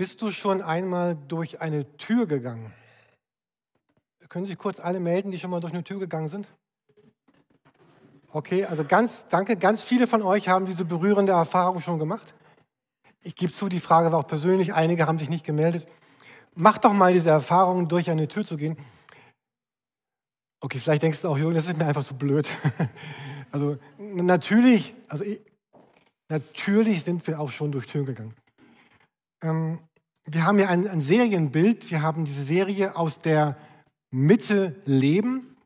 [0.00, 2.72] Bist du schon einmal durch eine Tür gegangen?
[4.30, 6.48] Können sich kurz alle melden, die schon mal durch eine Tür gegangen sind?
[8.32, 9.58] Okay, also ganz, danke.
[9.58, 12.32] Ganz viele von euch haben diese berührende Erfahrung schon gemacht.
[13.22, 14.72] Ich gebe zu, die Frage war auch persönlich.
[14.72, 15.86] Einige haben sich nicht gemeldet.
[16.54, 18.78] Mach doch mal diese Erfahrung, durch eine Tür zu gehen.
[20.60, 22.48] Okay, vielleicht denkst du auch, Jürgen, das ist mir einfach zu blöd.
[23.52, 25.42] Also natürlich, also ich,
[26.28, 28.36] natürlich sind wir auch schon durch Türen gegangen.
[29.42, 29.80] Ähm,
[30.26, 31.90] wir haben hier ein, ein Serienbild.
[31.90, 33.56] Wir haben diese Serie aus der
[34.10, 35.56] Mitte Leben.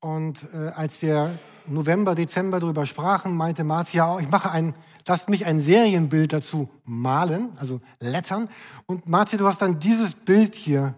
[0.00, 4.74] Und äh, als wir November, Dezember darüber sprachen, meinte Marzia, oh, ich mache ein,
[5.06, 8.48] lasst mich ein Serienbild dazu malen, also lettern.
[8.86, 10.94] Und Marzia, du hast dann dieses Bild hier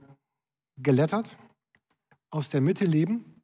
[0.77, 1.27] gelettert,
[2.30, 3.40] aus der Mitte Leben.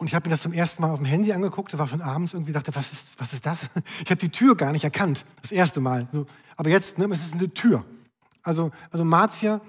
[0.00, 2.00] Und ich habe mir das zum ersten Mal auf dem Handy angeguckt, das war schon
[2.00, 3.58] abends irgendwie, dachte, was ist, was ist das?
[4.02, 6.08] Ich habe die Tür gar nicht erkannt, das erste Mal.
[6.56, 7.84] Aber jetzt, ne, es ist eine Tür.
[8.42, 9.60] Also, also Marzia,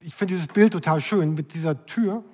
[0.00, 2.24] ich finde dieses Bild total schön mit dieser Tür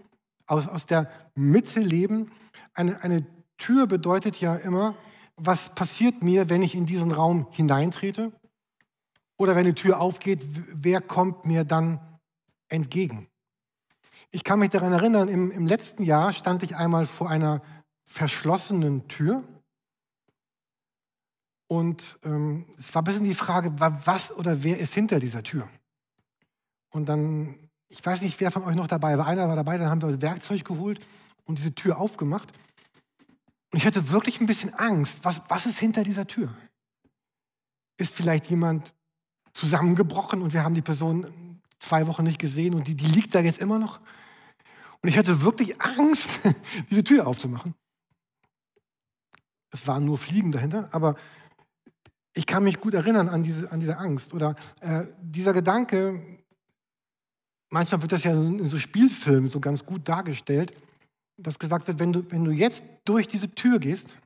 [0.47, 2.31] aus, aus der Mitte leben.
[2.73, 3.27] Eine, eine
[3.59, 4.95] Tür bedeutet ja immer,
[5.35, 8.31] was passiert mir, wenn ich in diesen Raum hineintrete?
[9.39, 11.99] Oder wenn die Tür aufgeht, wer kommt mir dann
[12.69, 13.27] entgegen?
[14.35, 17.61] Ich kann mich daran erinnern, im, im letzten Jahr stand ich einmal vor einer
[18.07, 19.45] verschlossenen Tür.
[21.69, 25.69] Und ähm, es war ein bisschen die Frage, was oder wer ist hinter dieser Tür?
[26.93, 29.27] Und dann, ich weiß nicht, wer von euch noch dabei war.
[29.27, 31.07] Einer war dabei, dann haben wir Werkzeug geholt
[31.45, 32.53] und diese Tür aufgemacht.
[33.71, 35.25] Und ich hatte wirklich ein bisschen Angst.
[35.25, 36.55] Was, was ist hinter dieser Tür?
[37.99, 38.95] Ist vielleicht jemand
[39.53, 43.41] zusammengebrochen und wir haben die Person zwei Wochen nicht gesehen und die, die liegt da
[43.41, 44.01] jetzt immer noch?
[45.03, 46.29] Und ich hatte wirklich Angst,
[46.91, 47.75] diese Tür aufzumachen.
[49.73, 51.17] Es waren nur Fliegen dahinter, aber
[52.35, 54.33] ich kann mich gut erinnern an diese, an diese Angst.
[54.33, 56.41] Oder äh, dieser Gedanke,
[57.71, 60.73] manchmal wird das ja in so Spielfilmen so ganz gut dargestellt,
[61.37, 64.17] dass gesagt wird, wenn du, wenn du jetzt durch diese Tür gehst,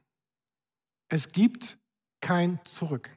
[1.08, 1.78] es gibt
[2.20, 3.10] kein Zurück.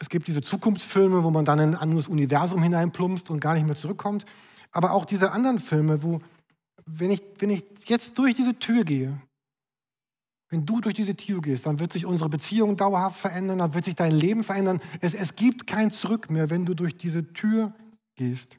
[0.00, 3.66] Es gibt diese Zukunftsfilme, wo man dann in ein anderes Universum hineinplumpst und gar nicht
[3.66, 4.26] mehr zurückkommt
[4.74, 6.20] aber auch diese anderen Filme, wo,
[6.84, 9.20] wenn ich, wenn ich jetzt durch diese Tür gehe,
[10.50, 13.86] wenn du durch diese Tür gehst, dann wird sich unsere Beziehung dauerhaft verändern, dann wird
[13.86, 14.80] sich dein Leben verändern.
[15.00, 17.72] Es, es gibt kein Zurück mehr, wenn du durch diese Tür
[18.16, 18.58] gehst.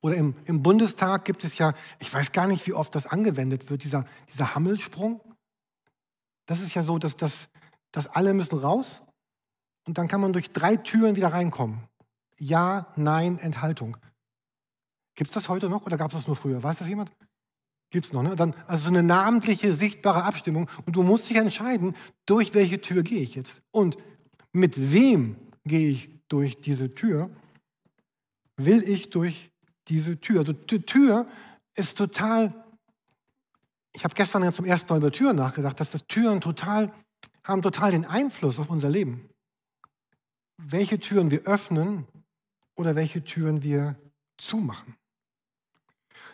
[0.00, 3.70] Oder im, im Bundestag gibt es ja, ich weiß gar nicht, wie oft das angewendet
[3.70, 5.20] wird, dieser, dieser Hammelsprung.
[6.46, 7.48] Das ist ja so, dass, dass,
[7.92, 9.02] dass alle müssen raus
[9.86, 11.84] und dann kann man durch drei Türen wieder reinkommen.
[12.38, 13.98] Ja, Nein, Enthaltung.
[15.20, 16.62] Gibt es das heute noch oder gab es das nur früher?
[16.62, 17.12] Weiß das jemand?
[17.90, 18.36] Gibt es noch, ne?
[18.36, 20.66] Dann, also so eine namentliche, sichtbare Abstimmung.
[20.86, 21.94] Und du musst dich entscheiden,
[22.24, 23.60] durch welche Tür gehe ich jetzt?
[23.70, 23.98] Und
[24.54, 25.36] mit wem
[25.66, 27.28] gehe ich durch diese Tür?
[28.56, 29.50] Will ich durch
[29.88, 30.38] diese Tür?
[30.38, 31.26] Also die Tür
[31.74, 32.54] ist total,
[33.92, 36.94] ich habe gestern zum ersten Mal über Türen nachgedacht, dass das Türen total,
[37.44, 39.28] haben total den Einfluss auf unser Leben.
[40.56, 42.06] Welche Türen wir öffnen
[42.74, 43.96] oder welche Türen wir
[44.38, 44.96] zumachen.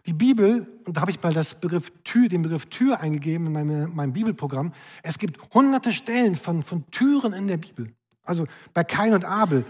[0.07, 3.53] Die Bibel, und da habe ich mal das Begriff Tür, den Begriff Tür eingegeben in
[3.53, 4.73] meinem, meinem Bibelprogramm.
[5.03, 7.93] Es gibt hunderte Stellen von, von Türen in der Bibel.
[8.25, 9.65] Also bei Kain und Abel,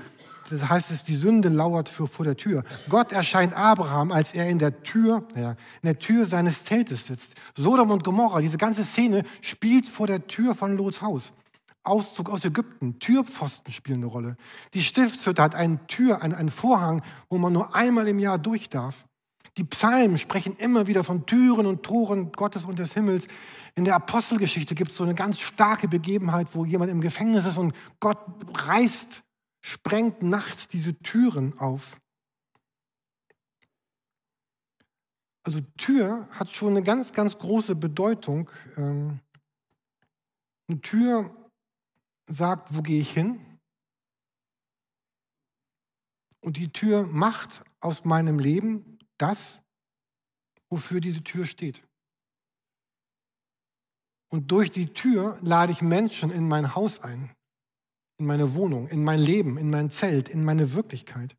[0.51, 2.63] das heißt es, die Sünde lauert für, vor der Tür.
[2.89, 5.53] Gott erscheint Abraham, als er in der Tür, ja,
[5.83, 7.33] in der Tür seines Zeltes sitzt.
[7.55, 11.33] Sodom und Gomorra, diese ganze Szene spielt vor der Tür von Lots Haus.
[11.83, 14.37] Auszug aus Ägypten, Türpfosten spielen eine Rolle.
[14.75, 18.69] Die Stiftshütte hat eine Tür, einen, einen Vorhang, wo man nur einmal im Jahr durch
[18.69, 19.07] darf.
[19.57, 23.27] Die Psalmen sprechen immer wieder von Türen und Toren Gottes und des Himmels.
[23.75, 27.57] In der Apostelgeschichte gibt es so eine ganz starke Begebenheit, wo jemand im Gefängnis ist
[27.57, 28.19] und Gott
[28.55, 29.23] reißt,
[29.63, 31.99] sprengt nachts diese Türen auf.
[35.43, 38.51] Also Tür hat schon eine ganz, ganz große Bedeutung.
[38.77, 39.21] Ähm,
[40.69, 41.35] eine Tür
[42.29, 43.41] sagt, wo gehe ich hin?
[46.41, 49.63] Und die Tür macht aus meinem Leben das,
[50.69, 51.83] wofür diese Tür steht.
[54.29, 57.31] Und durch die Tür lade ich Menschen in mein Haus ein,
[58.19, 61.37] in meine Wohnung, in mein Leben, in mein Zelt, in meine Wirklichkeit.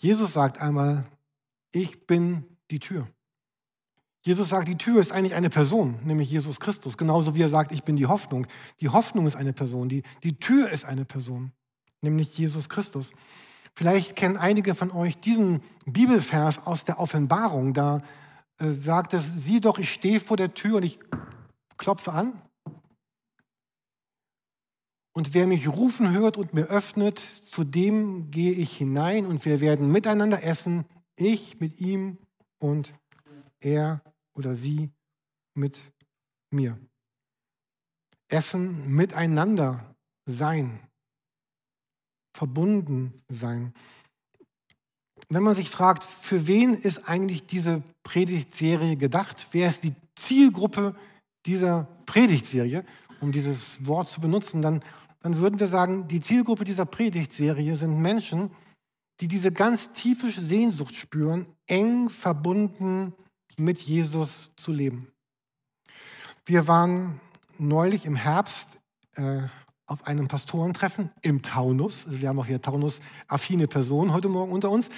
[0.00, 1.04] Jesus sagt einmal,
[1.72, 3.08] ich bin die Tür.
[4.22, 7.72] Jesus sagt, die Tür ist eigentlich eine Person, nämlich Jesus Christus, genauso wie er sagt,
[7.72, 8.46] ich bin die Hoffnung.
[8.80, 11.52] Die Hoffnung ist eine Person, die, die Tür ist eine Person,
[12.00, 13.12] nämlich Jesus Christus.
[13.78, 17.74] Vielleicht kennen einige von euch diesen Bibelvers aus der Offenbarung.
[17.74, 18.02] Da
[18.58, 20.98] äh, sagt es, sieh doch, ich stehe vor der Tür und ich
[21.76, 22.42] klopfe an.
[25.14, 29.60] Und wer mich rufen hört und mir öffnet, zu dem gehe ich hinein und wir
[29.60, 30.84] werden miteinander essen,
[31.14, 32.18] ich mit ihm
[32.58, 32.92] und
[33.60, 34.02] er
[34.34, 34.90] oder sie
[35.54, 35.78] mit
[36.50, 36.76] mir.
[38.26, 39.94] Essen miteinander
[40.26, 40.80] sein,
[42.38, 43.74] verbunden sein.
[45.28, 49.48] Wenn man sich fragt, für wen ist eigentlich diese Predigtserie gedacht?
[49.50, 50.94] Wer ist die Zielgruppe
[51.46, 52.84] dieser Predigtserie,
[53.20, 54.84] um dieses Wort zu benutzen, dann,
[55.20, 58.50] dann würden wir sagen, die Zielgruppe dieser Predigtserie sind Menschen,
[59.20, 63.14] die diese ganz tiefe Sehnsucht spüren, eng verbunden
[63.56, 65.08] mit Jesus zu leben.
[66.46, 67.20] Wir waren
[67.58, 68.80] neulich im Herbst
[69.16, 69.48] äh,
[69.88, 72.04] auf einem Pastorentreffen im Taunus.
[72.08, 74.90] Wir haben auch hier Taunus-affine Personen heute Morgen unter uns.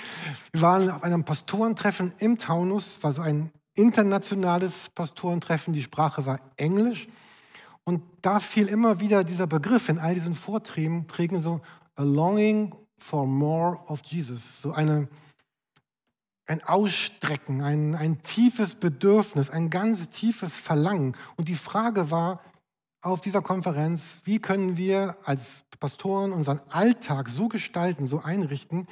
[0.52, 5.72] Wir waren auf einem Pastorentreffen im Taunus, war so ein internationales Pastorentreffen.
[5.72, 7.06] Die Sprache war Englisch.
[7.84, 11.06] Und da fiel immer wieder dieser Begriff in all diesen Vorträgen,
[11.38, 11.60] so
[11.94, 14.60] a longing for more of Jesus.
[14.60, 15.08] So eine,
[16.46, 21.16] ein Ausstrecken, ein, ein tiefes Bedürfnis, ein ganz tiefes Verlangen.
[21.36, 22.40] Und die Frage war
[23.02, 28.86] auf dieser Konferenz, wie können wir als Pastoren unseren Alltag so gestalten, so einrichten,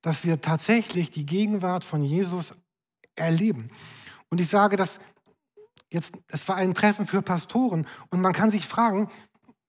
[0.00, 2.54] dass wir tatsächlich die Gegenwart von Jesus
[3.16, 3.70] erleben.
[4.30, 5.00] Und ich sage das
[5.92, 9.10] jetzt, es war ein Treffen für Pastoren und man kann sich fragen,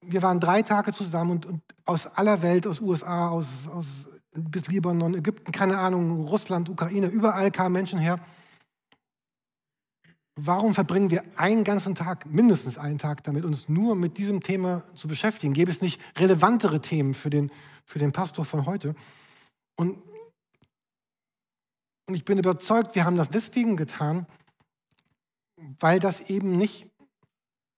[0.02, 3.86] wir waren drei Tage zusammen und, und aus aller Welt, aus USA, aus, aus
[4.34, 8.20] bis Libanon, Ägypten, keine Ahnung, Russland, Ukraine, überall kamen Menschen her.
[10.42, 14.86] Warum verbringen wir einen ganzen Tag, mindestens einen Tag damit, uns nur mit diesem Thema
[14.96, 15.54] zu beschäftigen?
[15.54, 17.52] Gäbe es nicht relevantere Themen für den,
[17.84, 18.96] für den Pastor von heute?
[19.76, 20.02] Und,
[22.08, 24.28] und ich bin überzeugt, wir haben das deswegen getan,
[25.58, 26.88] weil das eben nicht,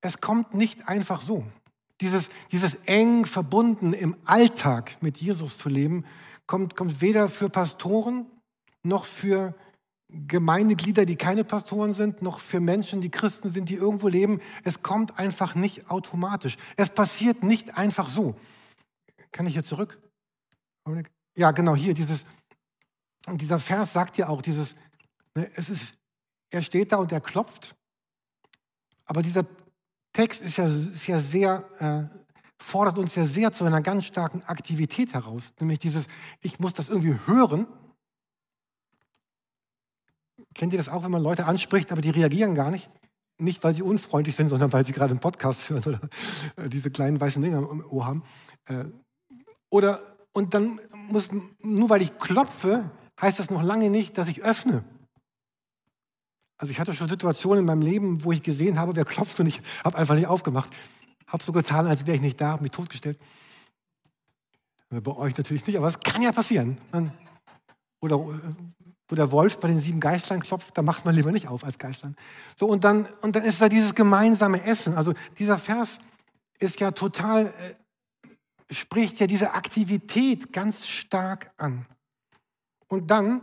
[0.01, 1.43] es kommt nicht einfach so.
[1.99, 6.05] Dieses, dieses eng verbunden im Alltag mit Jesus zu leben,
[6.45, 8.27] kommt, kommt weder für Pastoren
[8.83, 9.55] noch für
[10.11, 14.39] Gemeindeglieder, die keine Pastoren sind, noch für Menschen, die Christen sind, die irgendwo leben.
[14.63, 16.57] Es kommt einfach nicht automatisch.
[16.75, 18.35] Es passiert nicht einfach so.
[19.31, 19.99] Kann ich hier zurück?
[21.37, 22.25] Ja, genau, hier, dieses,
[23.31, 24.75] dieser Vers sagt ja auch, dieses,
[25.35, 25.93] ne, es ist
[26.51, 27.75] er steht da und er klopft.
[29.05, 29.45] Aber dieser
[30.13, 32.19] Text ist ja, ist ja sehr, äh,
[32.61, 35.53] fordert uns ja sehr zu einer ganz starken Aktivität heraus.
[35.59, 36.07] Nämlich dieses,
[36.41, 37.67] ich muss das irgendwie hören.
[40.53, 42.89] Kennt ihr das auch, wenn man Leute anspricht, aber die reagieren gar nicht?
[43.37, 46.01] Nicht, weil sie unfreundlich sind, sondern weil sie gerade einen Podcast hören oder
[46.57, 48.23] äh, diese kleinen weißen Dinger im Ohr haben.
[48.67, 48.85] Äh,
[49.69, 50.01] oder,
[50.33, 51.29] und dann muss,
[51.61, 54.83] nur weil ich klopfe, heißt das noch lange nicht, dass ich öffne.
[56.57, 59.47] Also ich hatte schon Situationen in meinem Leben, wo ich gesehen habe, wer klopft und
[59.47, 60.71] ich habe einfach nicht aufgemacht.
[61.25, 63.17] Habe so getan, als wäre ich nicht da, habe mich totgestellt.
[64.89, 66.77] Bei euch natürlich nicht, aber es kann ja passieren.
[68.01, 68.19] Oder
[69.11, 71.77] wo der Wolf bei den sieben Geistern klopft, da macht man lieber nicht auf als
[71.77, 72.15] Geistern.
[72.55, 74.95] So, und dann, und dann ist da dieses gemeinsame Essen.
[74.95, 75.97] Also dieser Vers
[76.59, 81.85] ist ja total, äh, spricht ja diese Aktivität ganz stark an.
[82.87, 83.41] Und dann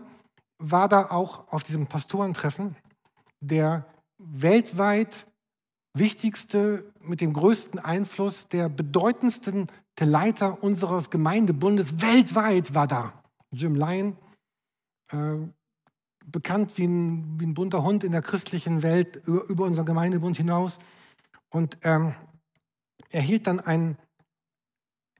[0.58, 2.74] war da auch auf diesem Pastorentreffen
[3.40, 3.84] der
[4.16, 5.26] weltweit
[5.94, 9.66] wichtigste, mit dem größten Einfluss, der bedeutendste
[10.00, 13.12] Leiter unseres Gemeindebundes weltweit war da.
[13.50, 14.16] Jim Lyon,
[15.12, 15.48] äh,
[16.30, 20.36] bekannt wie ein, wie ein, bunter Hund in der christlichen Welt über, über unseren Gemeindebund
[20.36, 20.78] hinaus.
[21.50, 22.14] Und ähm,
[23.10, 23.96] er hielt dann einen,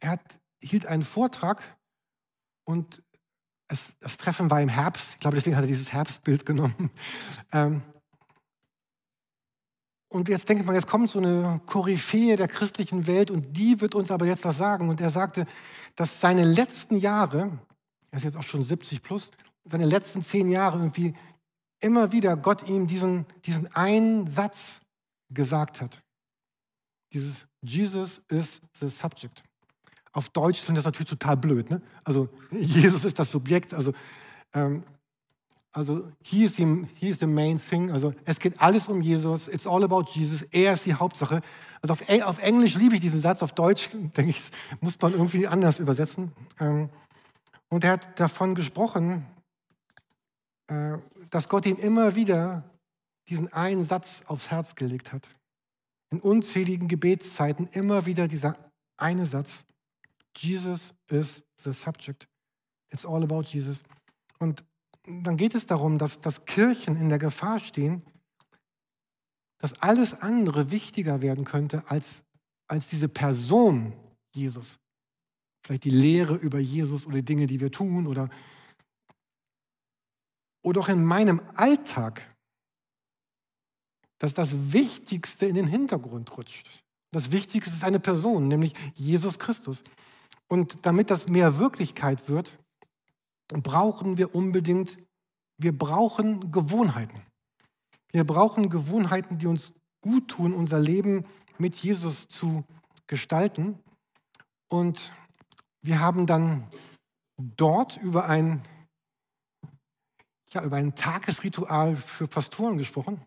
[0.01, 1.63] er hat, hielt einen Vortrag
[2.65, 3.03] und
[3.69, 5.15] es, das Treffen war im Herbst.
[5.15, 6.91] Ich glaube, deswegen hat er dieses Herbstbild genommen.
[7.51, 7.83] Ähm,
[10.11, 13.95] und jetzt denkt man, jetzt kommt so eine Koryphäe der christlichen Welt und die wird
[13.95, 14.89] uns aber jetzt was sagen.
[14.89, 15.47] Und er sagte,
[15.97, 17.59] dass seine letzten Jahre,
[18.11, 19.31] er ist jetzt auch schon 70 plus,
[19.71, 21.15] seine letzten zehn Jahre irgendwie
[21.81, 24.81] immer wieder Gott ihm diesen, diesen einen Satz
[25.31, 26.03] gesagt hat.
[27.13, 29.43] Dieses Jesus is the subject.
[30.13, 31.71] Auf Deutsch ich das natürlich total blöd.
[31.71, 31.81] Ne?
[32.05, 33.75] Also Jesus ist das Subjekt.
[33.75, 33.93] Also
[34.55, 34.85] ähm,
[35.73, 37.91] also he is, the, he is the main thing.
[37.91, 39.49] Also es geht alles um Jesus.
[39.49, 40.43] It's all about Jesus.
[40.51, 41.41] Er ist die Hauptsache.
[41.83, 43.43] Also auf, auf Englisch liebe ich diesen Satz.
[43.43, 44.41] Auf Deutsch denke ich,
[44.81, 46.33] muss man irgendwie anders übersetzen.
[46.59, 46.89] Ähm,
[47.69, 49.27] und er hat davon gesprochen,
[51.31, 52.63] dass Gott ihm immer wieder
[53.29, 55.29] diesen einen Satz aufs Herz gelegt hat.
[56.11, 58.57] In unzähligen Gebetszeiten immer wieder dieser
[58.97, 59.65] eine Satz.
[60.37, 62.29] Jesus is the subject.
[62.91, 63.83] It's all about Jesus.
[64.39, 64.65] Und
[65.05, 68.03] dann geht es darum, dass, dass Kirchen in der Gefahr stehen,
[69.59, 72.23] dass alles andere wichtiger werden könnte als,
[72.69, 73.93] als diese Person
[74.33, 74.79] Jesus.
[75.65, 78.31] Vielleicht die Lehre über Jesus oder die Dinge, die wir tun oder,
[80.69, 82.21] oder auch in meinem Alltag,
[84.19, 86.85] dass das Wichtigste in den Hintergrund rutscht.
[87.11, 89.83] Das Wichtigste ist eine Person, nämlich Jesus Christus.
[90.47, 92.59] Und damit das mehr Wirklichkeit wird,
[93.49, 94.99] brauchen wir unbedingt,
[95.57, 97.23] wir brauchen Gewohnheiten.
[98.13, 99.73] Wir brauchen Gewohnheiten, die uns
[100.03, 101.25] gut tun, unser Leben
[101.57, 102.63] mit Jesus zu
[103.07, 103.79] gestalten.
[104.69, 105.13] Und
[105.81, 106.67] wir haben dann
[107.39, 108.63] dort über ein,
[110.53, 113.21] ja, über ein Tagesritual für Pastoren gesprochen.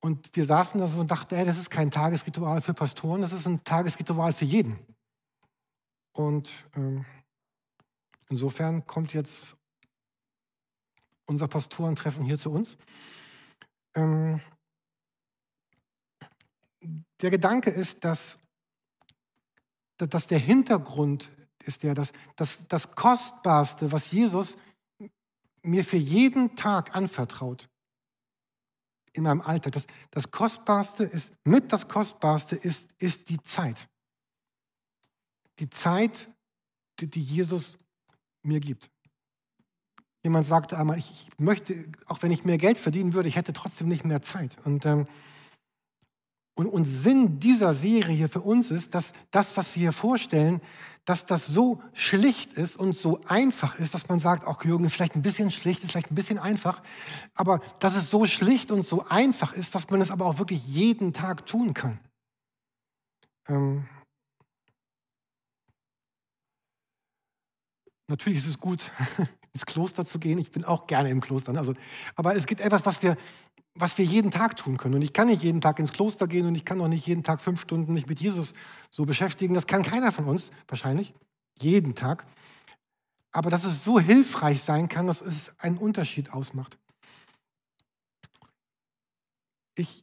[0.00, 3.32] Und wir saßen da so und dachten, ey, das ist kein Tagesritual für Pastoren, das
[3.32, 4.78] ist ein Tagesritual für jeden.
[6.12, 7.04] Und ähm,
[8.28, 9.56] insofern kommt jetzt
[11.26, 12.76] unser Pastorentreffen hier zu uns.
[13.94, 14.40] Ähm,
[17.22, 18.36] der Gedanke ist, dass,
[19.96, 21.30] dass der Hintergrund
[21.66, 24.56] ist der, dass, dass das Kostbarste, was Jesus
[25.64, 27.68] mir für jeden Tag anvertraut,
[29.14, 33.88] in meinem Alltag, das, das Kostbarste ist, mit das Kostbarste ist, ist die Zeit.
[35.60, 36.28] Die Zeit,
[36.98, 37.78] die, die Jesus
[38.42, 38.90] mir gibt.
[40.22, 43.88] Jemand sagte einmal, ich möchte, auch wenn ich mehr Geld verdienen würde, ich hätte trotzdem
[43.88, 44.56] nicht mehr Zeit.
[44.64, 45.06] Und, ähm,
[46.54, 50.60] und, und Sinn dieser Serie für uns ist, dass das, was wir hier vorstellen,
[51.04, 54.94] dass das so schlicht ist und so einfach ist, dass man sagt, auch Jürgen ist
[54.94, 56.82] vielleicht ein bisschen schlicht, ist vielleicht ein bisschen einfach,
[57.34, 60.66] aber dass es so schlicht und so einfach ist, dass man es aber auch wirklich
[60.66, 62.00] jeden Tag tun kann.
[63.48, 63.86] Ähm,
[68.06, 68.90] Natürlich ist es gut,
[69.54, 70.38] ins Kloster zu gehen.
[70.38, 71.56] Ich bin auch gerne im Kloster.
[71.56, 71.74] Also,
[72.16, 73.16] aber es gibt etwas, was wir,
[73.74, 74.96] was wir jeden Tag tun können.
[74.96, 77.22] Und ich kann nicht jeden Tag ins Kloster gehen und ich kann auch nicht jeden
[77.22, 78.52] Tag fünf Stunden mich mit Jesus
[78.90, 79.54] so beschäftigen.
[79.54, 81.14] Das kann keiner von uns wahrscheinlich,
[81.58, 82.26] jeden Tag.
[83.32, 86.76] Aber dass es so hilfreich sein kann, dass es einen Unterschied ausmacht.
[89.76, 90.02] Ich,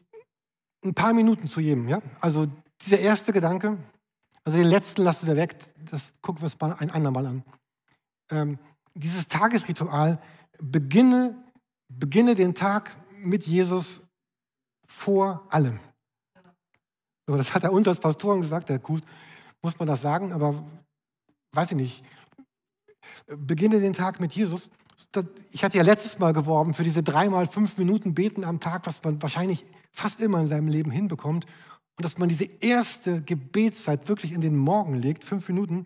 [0.83, 1.87] ein paar Minuten zu jedem.
[1.87, 2.01] Ja?
[2.19, 2.47] Also
[2.81, 3.77] dieser erste Gedanke,
[4.43, 5.55] also den letzten lassen wir weg,
[5.91, 7.43] das gucken wir uns mal ein andermal an
[8.31, 8.57] ähm,
[8.93, 10.21] dieses Tagesritual,
[10.61, 11.35] beginne,
[11.89, 14.01] beginne den Tag mit Jesus
[14.87, 15.79] vor allem.
[17.27, 19.03] So, das hat er uns als Pastoren gesagt, ja gut,
[19.61, 20.63] muss man das sagen, aber
[21.53, 22.03] weiß ich nicht.
[23.27, 24.69] Beginne den Tag mit Jesus.
[25.51, 29.03] Ich hatte ja letztes Mal geworben für diese dreimal fünf Minuten Beten am Tag, was
[29.03, 31.45] man wahrscheinlich fast immer in seinem Leben hinbekommt.
[31.97, 35.85] Und dass man diese erste Gebetszeit wirklich in den Morgen legt, fünf Minuten.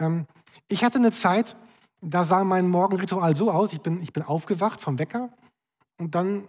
[0.00, 0.26] Ähm,
[0.68, 1.56] ich hatte eine Zeit,
[2.00, 5.30] da sah mein Morgenritual so aus, ich bin, ich bin aufgewacht vom Wecker
[5.98, 6.48] und dann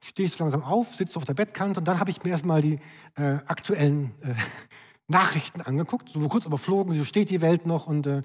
[0.00, 2.62] stehe ich so langsam auf, sitze auf der Bettkante und dann habe ich mir erstmal
[2.62, 2.78] die
[3.16, 4.34] äh, aktuellen äh,
[5.08, 8.22] Nachrichten angeguckt, so kurz überflogen, so steht die Welt noch und äh,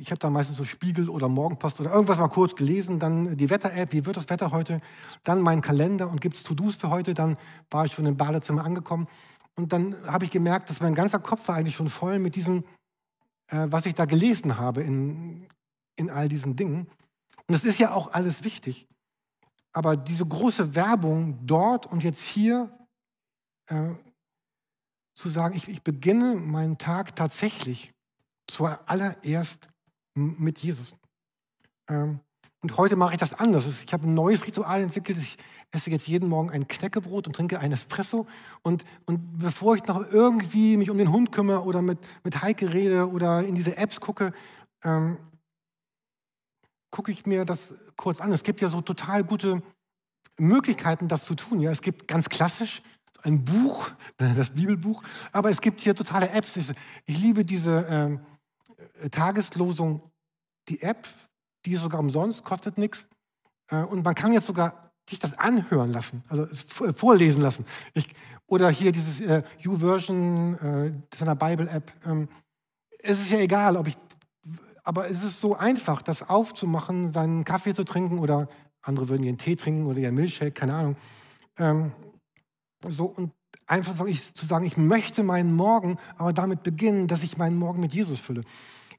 [0.00, 3.50] ich habe da meistens so Spiegel oder Morgenpost oder irgendwas mal kurz gelesen, dann die
[3.50, 4.80] Wetter-App, wie wird das Wetter heute,
[5.24, 7.36] dann mein Kalender und gibt es To-Dos für heute, dann
[7.70, 9.08] war ich schon im Badezimmer angekommen
[9.56, 12.64] und dann habe ich gemerkt, dass mein ganzer Kopf war eigentlich schon voll mit diesen
[13.48, 15.48] äh, was ich da gelesen habe in,
[15.96, 16.88] in all diesen Dingen.
[17.46, 18.88] Und es ist ja auch alles wichtig.
[19.72, 22.70] Aber diese große Werbung dort und jetzt hier
[23.68, 23.92] äh,
[25.14, 27.92] zu sagen, ich, ich beginne meinen Tag tatsächlich
[28.46, 29.68] zuallererst
[30.14, 30.94] mit Jesus.
[31.88, 32.20] Ähm,
[32.66, 33.64] und heute mache ich das anders.
[33.84, 35.18] Ich habe ein neues Ritual entwickelt.
[35.18, 35.36] Ich
[35.70, 38.26] esse jetzt jeden Morgen ein Knäckebrot und trinke ein Espresso.
[38.62, 42.74] Und, und bevor ich noch irgendwie mich um den Hund kümmere oder mit, mit Heike
[42.74, 44.32] rede oder in diese Apps gucke,
[44.82, 45.16] ähm,
[46.90, 48.32] gucke ich mir das kurz an.
[48.32, 49.62] Es gibt ja so total gute
[50.36, 51.60] Möglichkeiten, das zu tun.
[51.60, 52.82] Ja, es gibt ganz klassisch
[53.22, 56.56] ein Buch, das Bibelbuch, aber es gibt hier totale Apps.
[56.56, 56.72] Ich,
[57.04, 58.20] ich liebe diese ähm,
[59.12, 60.02] Tageslosung,
[60.68, 61.06] die App,
[61.66, 63.08] die ist sogar umsonst, kostet nichts.
[63.70, 66.44] Äh, und man kann jetzt sogar sich das anhören lassen, also
[66.84, 67.64] äh, vorlesen lassen.
[67.94, 68.08] Ich,
[68.46, 71.92] oder hier dieses äh, YouVersion, äh, seiner Bible-App.
[72.04, 72.28] Ähm,
[72.98, 73.96] es ist ja egal, ob ich,
[74.82, 78.48] aber es ist so einfach, das aufzumachen, seinen Kaffee zu trinken oder
[78.82, 80.96] andere würden ihren Tee trinken oder ihren Milchshake, keine Ahnung.
[81.58, 81.92] Ähm,
[82.88, 83.32] so und
[83.66, 83.94] einfach
[84.34, 88.20] zu sagen, ich möchte meinen Morgen, aber damit beginnen, dass ich meinen Morgen mit Jesus
[88.20, 88.42] fülle.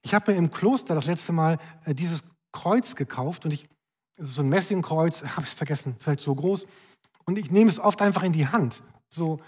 [0.01, 3.67] Ich habe im Kloster das letzte Mal äh, dieses Kreuz gekauft und ich,
[4.17, 6.67] so ein Messingkreuz, habe ich es vergessen, vielleicht so groß.
[7.25, 8.81] Und ich nehme es oft einfach in die Hand.
[9.09, 9.39] So,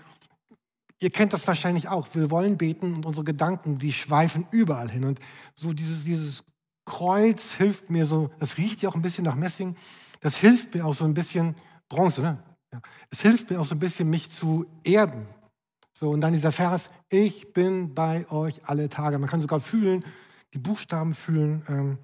[1.02, 2.08] ihr kennt das wahrscheinlich auch.
[2.14, 5.06] Wir wollen beten und unsere Gedanken, die schweifen überall hin.
[5.06, 5.20] Und
[5.56, 6.44] so dieses, dieses
[6.86, 9.76] Kreuz hilft mir so, das riecht ja auch ein bisschen nach Messing,
[10.22, 11.56] das hilft mir auch so ein bisschen,
[11.88, 12.44] Bronze, ne?
[12.74, 12.82] Ja.
[13.10, 15.26] Es hilft mir auch so ein bisschen, mich zu erden.
[15.94, 19.18] So, und dann dieser Vers, ich bin bei euch alle Tage.
[19.18, 20.04] Man kann sogar fühlen,
[20.54, 21.64] die Buchstaben fühlen.
[21.68, 21.98] Ähm,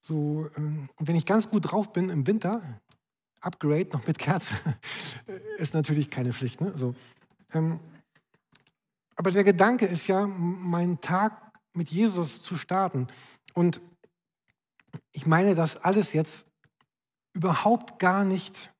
[0.00, 2.62] so, ähm, und wenn ich ganz gut drauf bin im Winter,
[3.40, 4.54] Upgrade noch mit Kerze,
[5.58, 6.60] ist natürlich keine Pflicht.
[6.60, 6.72] Ne?
[6.76, 6.94] So,
[7.52, 7.80] ähm,
[9.16, 13.08] aber der Gedanke ist ja, meinen Tag mit Jesus zu starten.
[13.54, 13.80] Und
[15.12, 16.46] ich meine das alles jetzt
[17.34, 18.72] überhaupt gar nicht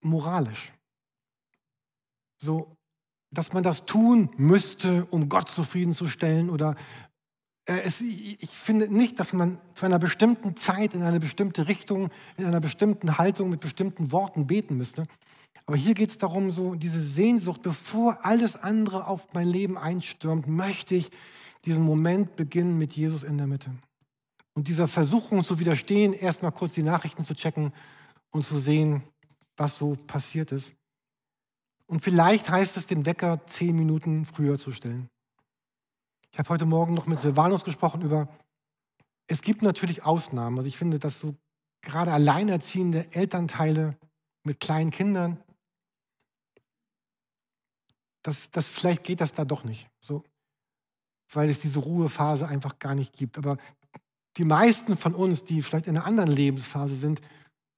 [0.00, 0.72] moralisch.
[2.38, 2.76] So,
[3.30, 6.74] dass man das tun müsste, um Gott zufriedenzustellen oder
[7.66, 12.44] es, ich finde nicht, dass man zu einer bestimmten Zeit in eine bestimmte Richtung, in
[12.44, 15.06] einer bestimmten Haltung mit bestimmten Worten beten müsste.
[15.66, 20.48] Aber hier geht es darum, so diese Sehnsucht, bevor alles andere auf mein Leben einstürmt,
[20.48, 21.10] möchte ich
[21.64, 23.70] diesen Moment beginnen mit Jesus in der Mitte.
[24.54, 27.72] Und dieser Versuchung zu widerstehen, erstmal kurz die Nachrichten zu checken
[28.30, 29.02] und zu sehen,
[29.56, 30.74] was so passiert ist.
[31.86, 35.08] Und vielleicht heißt es, den Wecker zehn Minuten früher zu stellen.
[36.32, 38.26] Ich habe heute Morgen noch mit Silvanus gesprochen über,
[39.26, 40.56] es gibt natürlich Ausnahmen.
[40.56, 41.36] Also ich finde, dass so
[41.82, 43.98] gerade alleinerziehende Elternteile
[44.42, 45.38] mit kleinen Kindern,
[48.22, 50.24] das, das, vielleicht geht das da doch nicht, so,
[51.32, 53.36] weil es diese Ruhephase einfach gar nicht gibt.
[53.36, 53.58] Aber
[54.38, 57.20] die meisten von uns, die vielleicht in einer anderen Lebensphase sind,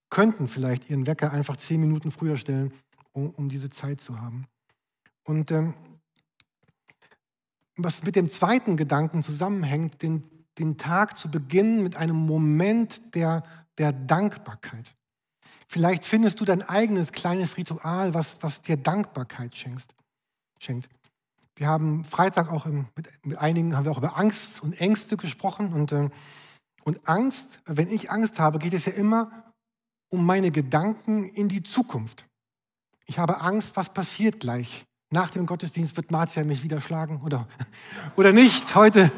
[0.09, 2.73] könnten vielleicht ihren Wecker einfach zehn Minuten früher stellen,
[3.11, 4.47] um, um diese Zeit zu haben.
[5.25, 5.73] Und ähm,
[7.77, 10.23] was mit dem zweiten Gedanken zusammenhängt, den,
[10.57, 13.43] den Tag zu beginnen mit einem Moment der,
[13.77, 14.95] der Dankbarkeit.
[15.67, 19.93] Vielleicht findest du dein eigenes kleines Ritual, was, was dir Dankbarkeit schenkst,
[20.59, 20.89] schenkt.
[21.55, 25.17] Wir haben Freitag auch im, mit, mit, einigen haben wir auch über Angst und Ängste
[25.17, 25.73] gesprochen.
[25.73, 26.09] Und, äh,
[26.83, 29.53] und Angst, wenn ich Angst habe, geht es ja immer
[30.09, 32.25] um meine Gedanken in die Zukunft.
[33.07, 34.85] Ich habe Angst, was passiert gleich.
[35.11, 37.47] Nach dem Gottesdienst wird Marzia mich wieder schlagen oder,
[38.15, 39.11] oder nicht heute.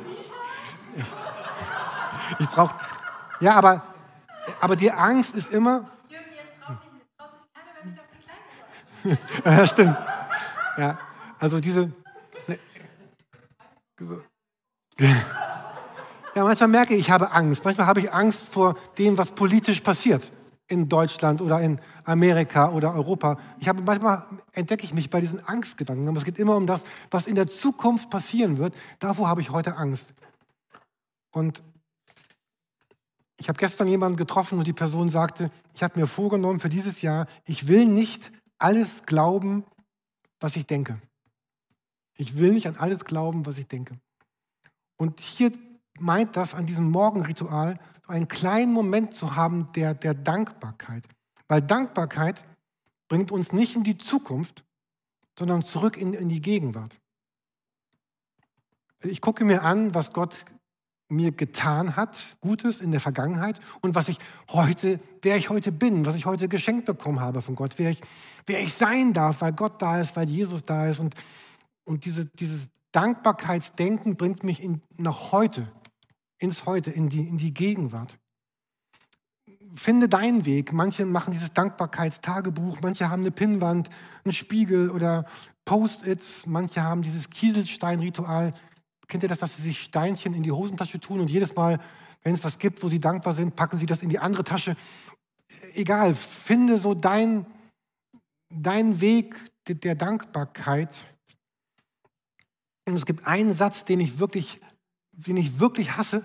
[2.39, 2.75] Ich brauche.
[3.39, 3.83] Ja, aber,
[4.59, 5.89] aber die Angst ist immer.
[9.45, 9.97] ja, stimmt.
[10.77, 10.99] Ja,
[11.39, 11.91] also diese.
[16.35, 17.63] Ja, manchmal merke ich, ich habe Angst.
[17.63, 20.31] Manchmal habe ich Angst vor dem, was politisch passiert
[20.67, 23.37] in Deutschland oder in Amerika oder Europa.
[23.59, 26.83] Ich habe manchmal entdecke ich mich bei diesen Angstgedanken, aber es geht immer um das,
[27.09, 28.75] was in der Zukunft passieren wird.
[28.99, 30.13] Davor habe ich heute Angst.
[31.31, 31.63] Und
[33.39, 37.01] ich habe gestern jemanden getroffen und die Person sagte, ich habe mir vorgenommen für dieses
[37.01, 39.63] Jahr, ich will nicht alles glauben,
[40.39, 40.99] was ich denke.
[42.17, 43.97] Ich will nicht an alles glauben, was ich denke.
[44.97, 45.51] Und hier
[45.99, 51.07] meint das an diesem Morgenritual, einen kleinen Moment zu haben der, der Dankbarkeit.
[51.47, 52.43] Weil Dankbarkeit
[53.07, 54.63] bringt uns nicht in die Zukunft,
[55.37, 56.99] sondern zurück in, in die Gegenwart.
[59.03, 60.45] Ich gucke mir an, was Gott
[61.09, 64.17] mir getan hat, Gutes in der Vergangenheit und was ich
[64.49, 68.01] heute, wer ich heute bin, was ich heute geschenkt bekommen habe von Gott, wer ich,
[68.45, 70.99] wer ich sein darf, weil Gott da ist, weil Jesus da ist.
[70.99, 71.15] Und,
[71.85, 75.71] und diese, dieses Dankbarkeitsdenken bringt mich in, nach heute,
[76.39, 78.17] ins Heute, in die, in die Gegenwart.
[79.73, 80.73] Finde deinen Weg.
[80.73, 83.89] Manche machen dieses Dankbarkeitstagebuch, manche haben eine Pinnwand,
[84.23, 85.25] einen Spiegel oder
[85.65, 88.53] Post-its, manche haben dieses Kieselstein-Ritual.
[89.07, 91.79] Kennt ihr das, dass sie sich Steinchen in die Hosentasche tun und jedes Mal,
[92.23, 94.75] wenn es was gibt, wo sie dankbar sind, packen sie das in die andere Tasche?
[95.73, 97.45] Egal, finde so deinen
[98.49, 99.35] dein Weg
[99.67, 100.95] der Dankbarkeit.
[102.85, 104.61] Und es gibt einen Satz, den ich wirklich
[105.17, 106.23] den ich wirklich hasse,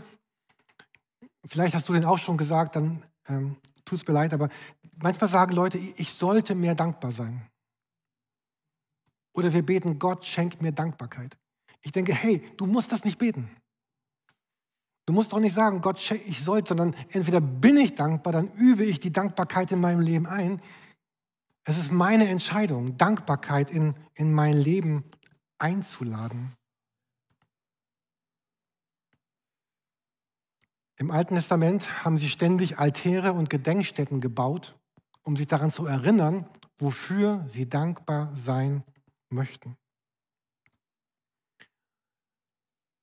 [1.46, 4.48] vielleicht hast du den auch schon gesagt, dann ähm, tut es mir leid, aber
[4.96, 7.48] manchmal sagen Leute, ich sollte mehr dankbar sein.
[9.34, 11.38] Oder wir beten, Gott schenkt mir Dankbarkeit.
[11.82, 13.50] Ich denke, hey, du musst das nicht beten.
[15.06, 18.84] Du musst doch nicht sagen, Gott, ich sollte, sondern entweder bin ich dankbar, dann übe
[18.84, 20.60] ich die Dankbarkeit in meinem Leben ein.
[21.64, 25.04] Es ist meine Entscheidung, Dankbarkeit in, in mein Leben
[25.58, 26.52] einzuladen.
[31.02, 34.78] Im Alten Testament haben sie ständig Altäre und Gedenkstätten gebaut,
[35.24, 38.84] um sich daran zu erinnern, wofür sie dankbar sein
[39.28, 39.76] möchten.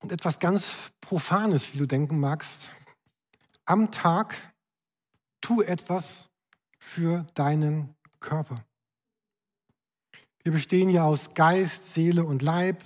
[0.02, 2.72] Und etwas ganz Profanes, wie du denken magst,
[3.66, 4.54] am Tag
[5.42, 6.30] tu etwas
[6.78, 8.64] für deinen Körper.
[10.44, 12.82] Wir bestehen ja aus Geist, Seele und Leib.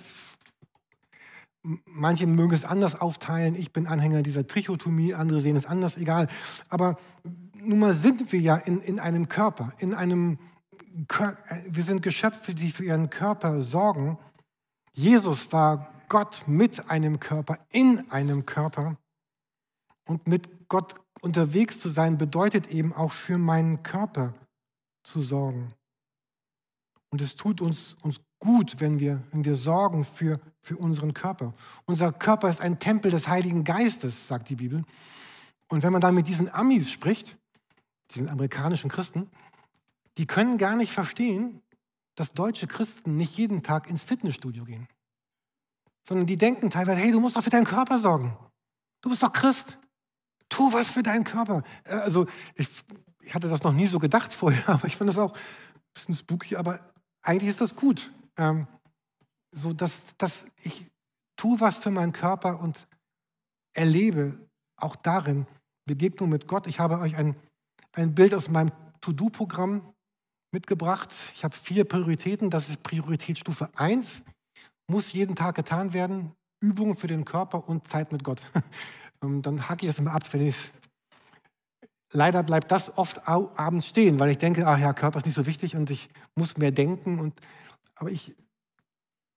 [1.86, 3.54] Manche mögen es anders aufteilen.
[3.54, 6.28] Ich bin Anhänger dieser Trichotomie, andere sehen es anders, egal.
[6.68, 6.98] Aber
[7.60, 10.38] nun mal sind wir ja in, in einem Körper, in einem
[11.66, 14.18] wir sind Geschöpfe, die für ihren Körper sorgen.
[14.92, 18.96] Jesus war Gott mit einem Körper, in einem Körper.
[20.06, 24.34] Und mit Gott unterwegs zu sein, bedeutet eben auch für meinen Körper
[25.02, 25.72] zu sorgen.
[27.10, 31.52] Und es tut uns, uns gut, wenn wir, wenn wir sorgen für, für unseren Körper.
[31.84, 34.82] Unser Körper ist ein Tempel des Heiligen Geistes, sagt die Bibel.
[35.68, 37.36] Und wenn man dann mit diesen Amis spricht,
[38.14, 39.30] diesen amerikanischen Christen,
[40.16, 41.60] die können gar nicht verstehen,
[42.14, 44.88] dass deutsche Christen nicht jeden Tag ins Fitnessstudio gehen.
[46.02, 48.34] Sondern die denken teilweise, hey, du musst doch für deinen Körper sorgen.
[49.02, 49.78] Du bist doch Christ.
[50.48, 51.62] Tu was für deinen Körper.
[51.84, 52.68] Äh, also ich,
[53.20, 55.40] ich hatte das noch nie so gedacht vorher, aber ich fand das auch ein
[55.92, 56.78] bisschen spooky, aber
[57.20, 58.10] eigentlich ist das gut.
[58.38, 58.66] Ähm,
[59.54, 60.90] so, dass, dass ich
[61.36, 62.86] tue was für meinen Körper und
[63.74, 64.38] erlebe
[64.76, 65.46] auch darin
[65.86, 66.66] Begegnung mit Gott.
[66.66, 67.36] Ich habe euch ein,
[67.92, 69.94] ein Bild aus meinem To-Do-Programm
[70.52, 71.10] mitgebracht.
[71.34, 72.50] Ich habe vier Prioritäten.
[72.50, 74.22] Das ist Prioritätsstufe 1.
[74.86, 76.32] Muss jeden Tag getan werden.
[76.60, 78.40] Übungen für den Körper und Zeit mit Gott.
[79.22, 80.56] Ähm, dann hacke ich das immer ab, wenn ich
[82.14, 85.46] Leider bleibt das oft abends stehen, weil ich denke, ach ja, Körper ist nicht so
[85.46, 87.18] wichtig und ich muss mehr denken.
[87.18, 87.34] Und,
[87.96, 88.36] aber ich,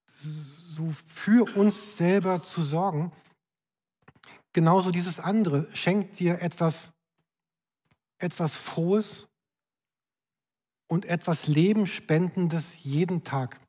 [0.08, 3.12] so für uns selber zu sorgen,
[4.54, 6.92] genauso dieses andere, schenkt dir etwas,
[8.20, 9.28] etwas Frohes
[10.88, 13.60] und etwas Lebensspendendes jeden Tag.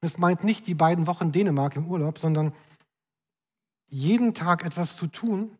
[0.00, 2.52] Das meint nicht die beiden Wochen Dänemark im Urlaub, sondern
[3.88, 5.56] jeden Tag etwas zu tun,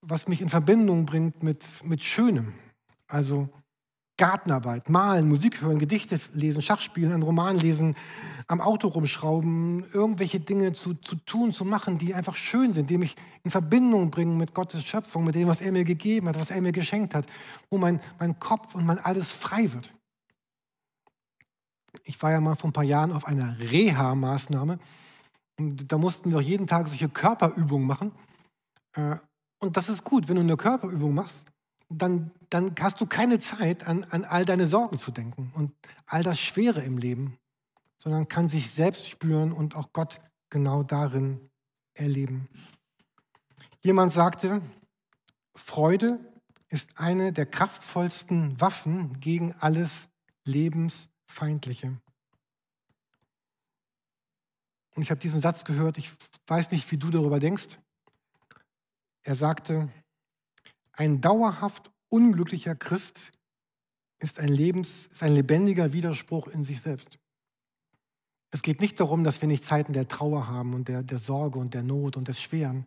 [0.00, 2.54] was mich in Verbindung bringt mit, mit Schönem.
[3.06, 3.48] Also
[4.16, 7.96] Gartenarbeit, malen, Musik hören, Gedichte lesen, Schach spielen, einen Roman lesen,
[8.46, 12.98] am Auto rumschrauben, irgendwelche Dinge zu, zu tun, zu machen, die einfach schön sind, die
[12.98, 16.50] mich in Verbindung bringen mit Gottes Schöpfung, mit dem, was er mir gegeben hat, was
[16.50, 17.26] er mir geschenkt hat,
[17.70, 19.92] wo mein, mein Kopf und mein alles frei wird.
[22.04, 24.78] Ich war ja mal vor ein paar Jahren auf einer Reha-Maßnahme
[25.58, 28.12] und da mussten wir auch jeden Tag solche Körperübungen machen.
[28.94, 29.16] Äh,
[29.58, 31.44] und das ist gut, wenn du eine Körperübung machst,
[31.98, 35.72] dann, dann hast du keine Zeit, an, an all deine Sorgen zu denken und
[36.06, 37.38] all das Schwere im Leben,
[37.96, 41.50] sondern kann sich selbst spüren und auch Gott genau darin
[41.94, 42.48] erleben.
[43.82, 44.62] Jemand sagte,
[45.54, 46.18] Freude
[46.68, 50.08] ist eine der kraftvollsten Waffen gegen alles
[50.44, 51.98] Lebensfeindliche.
[54.94, 56.10] Und ich habe diesen Satz gehört, ich
[56.46, 57.78] weiß nicht, wie du darüber denkst.
[59.22, 59.88] Er sagte,
[60.96, 63.32] ein dauerhaft unglücklicher Christ
[64.18, 67.18] ist ein, Lebens, ist ein lebendiger Widerspruch in sich selbst.
[68.52, 71.58] Es geht nicht darum, dass wir nicht Zeiten der Trauer haben und der, der Sorge
[71.58, 72.86] und der Not und des Schweren.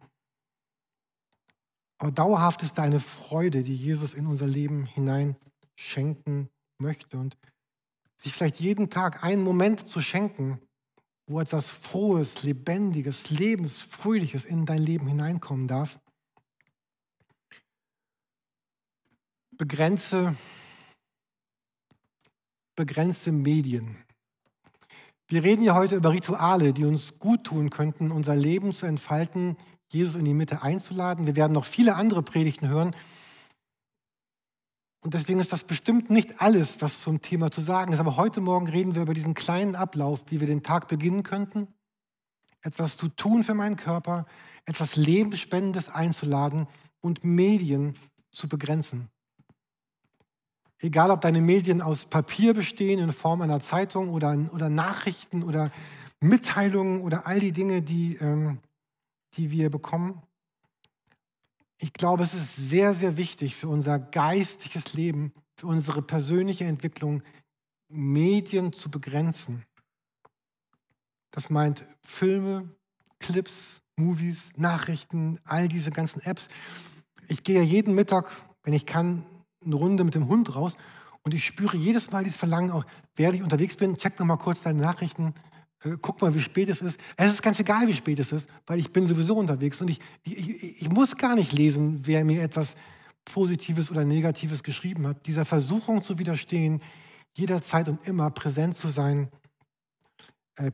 [1.98, 5.36] Aber dauerhaft ist da eine Freude, die Jesus in unser Leben hinein
[5.76, 7.18] schenken möchte.
[7.18, 7.38] Und
[8.16, 10.62] sich vielleicht jeden Tag einen Moment zu schenken,
[11.28, 16.00] wo etwas Frohes, Lebendiges, Lebensfröhliches in dein Leben hineinkommen darf,
[19.58, 20.36] begrenze,
[22.76, 23.98] begrenzte Medien.
[25.28, 29.58] Wir reden ja heute über Rituale, die uns gut tun könnten, unser Leben zu entfalten,
[29.92, 31.26] Jesus in die Mitte einzuladen.
[31.26, 32.96] Wir werden noch viele andere Predigten hören.
[35.02, 38.00] Und deswegen ist das bestimmt nicht alles, was zum Thema zu sagen ist.
[38.00, 41.68] Aber heute Morgen reden wir über diesen kleinen Ablauf, wie wir den Tag beginnen könnten.
[42.62, 44.26] Etwas zu tun für meinen Körper,
[44.66, 46.68] etwas Lebensspendendes einzuladen
[47.00, 47.94] und Medien
[48.32, 49.10] zu begrenzen.
[50.80, 55.72] Egal, ob deine Medien aus Papier bestehen, in Form einer Zeitung oder, oder Nachrichten oder
[56.20, 58.60] Mitteilungen oder all die Dinge, die, ähm,
[59.36, 60.22] die wir bekommen.
[61.80, 67.24] Ich glaube, es ist sehr, sehr wichtig für unser geistiges Leben, für unsere persönliche Entwicklung,
[67.90, 69.64] Medien zu begrenzen.
[71.32, 72.70] Das meint Filme,
[73.20, 76.48] Clips, Movies, Nachrichten, all diese ganzen Apps.
[77.28, 78.32] Ich gehe jeden Mittag,
[78.64, 79.24] wenn ich kann,
[79.68, 80.76] eine Runde mit dem Hund raus
[81.24, 84.38] und ich spüre jedes Mal dieses Verlangen, auch während ich unterwegs bin, check noch mal
[84.38, 85.34] kurz deine Nachrichten,
[85.84, 87.00] äh, guck mal, wie spät es ist.
[87.18, 90.00] Es ist ganz egal, wie spät es ist, weil ich bin sowieso unterwegs und ich,
[90.24, 92.76] ich, ich muss gar nicht lesen, wer mir etwas
[93.26, 95.28] Positives oder Negatives geschrieben hat.
[95.28, 96.82] Dieser Versuchung zu widerstehen,
[97.36, 99.30] jederzeit und immer präsent zu sein.
[100.56, 100.72] Äh,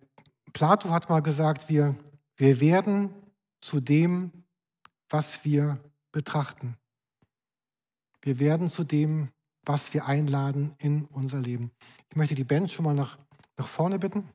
[0.53, 1.95] Plato hat mal gesagt, wir,
[2.37, 3.09] wir werden
[3.59, 4.31] zu dem,
[5.09, 5.79] was wir
[6.11, 6.77] betrachten.
[8.23, 9.27] Wir werden zu dem,
[9.65, 11.71] was wir einladen in unser Leben.
[12.09, 13.17] Ich möchte die Band schon mal nach,
[13.57, 14.29] nach vorne bitten.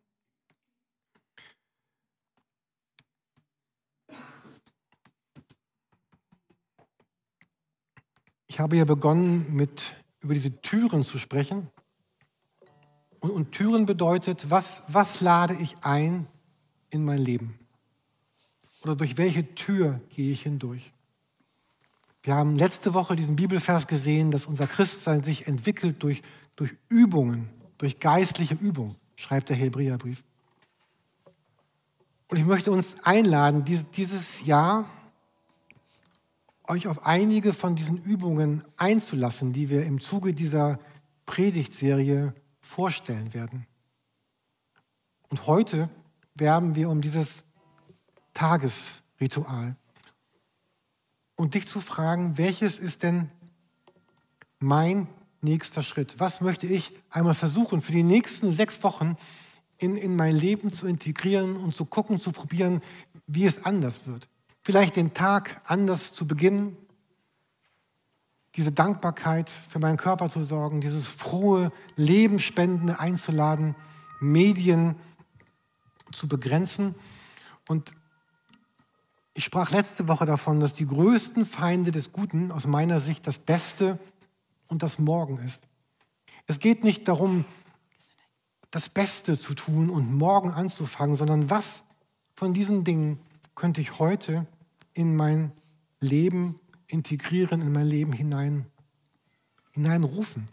[8.46, 11.70] Ich habe ja begonnen, mit, über diese Türen zu sprechen.
[13.20, 16.26] Und, und Türen bedeutet, was, was lade ich ein
[16.90, 17.58] in mein Leben?
[18.82, 20.92] Oder durch welche Tür gehe ich hindurch?
[22.28, 26.20] Wir haben letzte Woche diesen Bibelvers gesehen, dass unser Christsein sich entwickelt durch,
[26.56, 30.22] durch Übungen, durch geistliche Übungen, schreibt der Hebräerbrief.
[32.28, 34.90] Und ich möchte uns einladen, dieses Jahr
[36.64, 40.78] euch auf einige von diesen Übungen einzulassen, die wir im Zuge dieser
[41.24, 43.66] Predigtserie vorstellen werden.
[45.30, 45.88] Und heute
[46.34, 47.42] werben wir um dieses
[48.34, 49.76] Tagesritual.
[51.38, 53.30] Und dich zu fragen, welches ist denn
[54.58, 55.06] mein
[55.40, 56.18] nächster Schritt?
[56.18, 59.16] Was möchte ich einmal versuchen, für die nächsten sechs Wochen
[59.78, 62.82] in, in mein Leben zu integrieren und zu gucken, zu probieren,
[63.28, 64.28] wie es anders wird?
[64.62, 66.76] Vielleicht den Tag anders zu beginnen,
[68.56, 73.76] diese Dankbarkeit für meinen Körper zu sorgen, dieses frohe Lebensspendende einzuladen,
[74.18, 74.96] Medien
[76.10, 76.96] zu begrenzen.
[77.68, 77.92] Und
[79.38, 83.38] ich sprach letzte Woche davon, dass die größten Feinde des Guten aus meiner Sicht das
[83.38, 84.00] Beste
[84.66, 85.62] und das Morgen ist.
[86.48, 87.44] Es geht nicht darum,
[88.72, 91.84] das Beste zu tun und morgen anzufangen, sondern was
[92.34, 93.20] von diesen Dingen
[93.54, 94.44] könnte ich heute
[94.92, 95.52] in mein
[96.00, 98.66] Leben integrieren, in mein Leben hinein,
[99.70, 100.48] hineinrufen.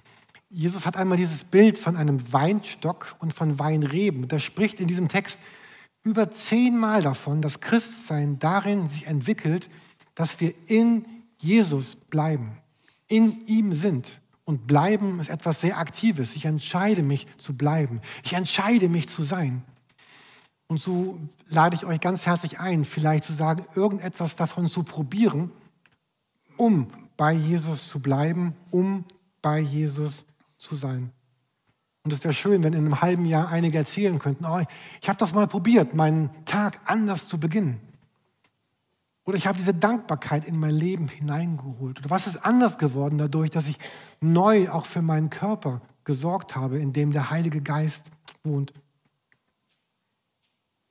[0.48, 4.28] Jesus hat einmal dieses Bild von einem Weinstock und von Weinreben.
[4.28, 5.40] Da spricht in diesem Text
[6.06, 9.70] über zehnmal davon, dass Christsein darin sich entwickelt,
[10.14, 11.06] dass wir in
[11.40, 12.58] Jesus bleiben,
[13.08, 14.22] in ihm sind.
[14.46, 16.36] Und bleiben ist etwas sehr Aktives.
[16.36, 18.00] Ich entscheide mich zu bleiben.
[18.24, 19.64] Ich entscheide mich zu sein.
[20.68, 25.52] Und so lade ich euch ganz herzlich ein, vielleicht zu sagen, irgendetwas davon zu probieren,
[26.58, 26.88] um
[27.18, 29.04] bei Jesus zu bleiben, um
[29.42, 30.26] bei Jesus
[30.58, 31.12] zu sein.
[32.06, 34.62] Und es wäre schön, wenn in einem halben Jahr einige erzählen könnten, oh,
[35.02, 37.82] ich habe das mal probiert, meinen Tag anders zu beginnen.
[39.26, 42.00] Oder ich habe diese Dankbarkeit in mein Leben hineingeholt.
[42.00, 43.80] Oder was ist anders geworden dadurch, dass ich
[44.22, 48.04] neu auch für meinen Körper gesorgt habe, in dem der Heilige Geist
[48.44, 48.72] wohnt.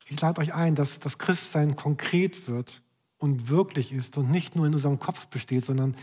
[0.09, 2.83] Ich lade euch ein, dass das Christsein konkret wird
[3.19, 5.97] und wirklich ist und nicht nur in unserem Kopf besteht, sondern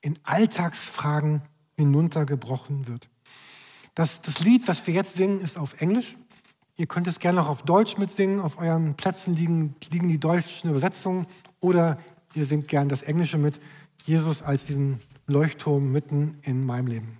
[0.00, 1.42] in Alltagsfragen
[1.76, 3.08] hinuntergebrochen wird.
[3.94, 6.16] Das, das Lied, was wir jetzt singen, ist auf Englisch.
[6.76, 8.40] Ihr könnt es gerne auch auf Deutsch mitsingen.
[8.40, 11.26] Auf euren Plätzen liegen, liegen die deutschen Übersetzungen.
[11.60, 11.98] Oder
[12.34, 13.60] ihr singt gerne das Englische mit.
[14.04, 17.19] Jesus als diesen Leuchtturm mitten in meinem Leben.